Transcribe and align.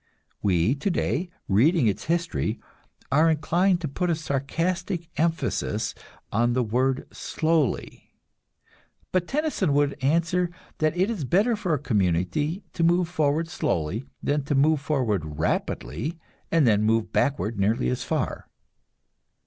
We 0.41 0.73
today, 0.73 1.29
reading 1.47 1.85
its 1.85 2.05
history, 2.05 2.59
are 3.11 3.29
inclined 3.29 3.81
to 3.81 3.87
put 3.87 4.09
a 4.09 4.15
sarcastic 4.15 5.07
emphasis 5.15 5.93
on 6.31 6.53
the 6.53 6.63
word 6.63 7.07
"slowly"; 7.15 8.09
but 9.11 9.27
Tennyson 9.27 9.73
would 9.73 10.03
answer 10.03 10.49
that 10.79 10.97
it 10.97 11.11
is 11.11 11.23
better 11.23 11.55
for 11.55 11.75
a 11.75 11.77
community 11.77 12.63
to 12.73 12.83
move 12.83 13.09
forward 13.09 13.47
slowly 13.47 14.03
than 14.23 14.43
to 14.45 14.55
move 14.55 14.81
forward 14.81 15.37
rapidly 15.37 16.17
and 16.51 16.65
then 16.65 16.81
move 16.81 17.13
backward 17.13 17.59
nearly 17.59 17.87
as 17.87 18.03
far. 18.03 18.47